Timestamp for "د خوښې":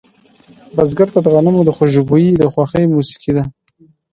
2.37-2.83